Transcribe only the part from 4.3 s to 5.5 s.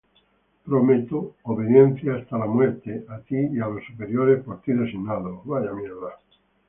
por ti designados.